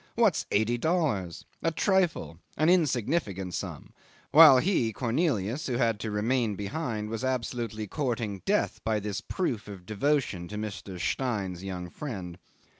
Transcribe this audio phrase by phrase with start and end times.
[0.15, 1.45] What's eighty dollars?
[1.61, 2.39] A trifle.
[2.57, 3.91] An insignificant sum.
[4.31, 9.67] While he, Cornelius, who had to remain behind, was absolutely courting death by this proof
[9.67, 10.99] of devotion to Mr.
[10.99, 12.39] Stein's young friend.